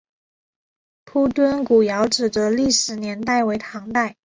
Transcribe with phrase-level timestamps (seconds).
[1.05, 4.17] 铺墩古窑址的历史年代为唐代。